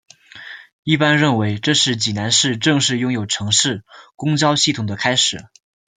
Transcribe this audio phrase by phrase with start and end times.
[0.81, 3.83] 一般认为这是济南市正式拥有城市
[4.15, 5.45] 公交系统的开始。